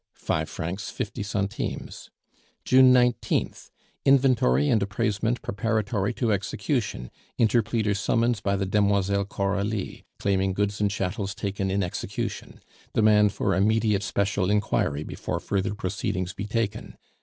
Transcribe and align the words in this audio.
5 0.15 0.49
50" 0.49 1.21
19th 2.65 3.69
Inventory 4.03 4.67
and 4.67 4.81
appraisement 4.81 5.43
preparatory 5.43 6.11
to 6.15 6.31
execution; 6.33 7.11
interpleader 7.37 7.95
summons 7.95 8.41
by 8.41 8.55
the 8.55 8.65
Demoiselle 8.65 9.25
Coralie, 9.25 10.03
claiming 10.17 10.53
goods 10.53 10.81
and 10.81 10.89
chattels 10.89 11.35
taken 11.35 11.69
in 11.69 11.83
execution; 11.83 12.61
demand 12.95 13.31
for 13.31 13.53
immediate 13.53 14.01
special 14.01 14.49
inquiry 14.49 15.03
before 15.03 15.39
further 15.39 15.75
proceedings 15.75 16.33
be 16.33 16.47
taken 16.47 16.97